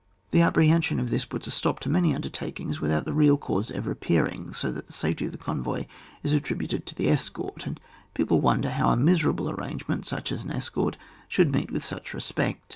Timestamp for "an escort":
10.43-10.97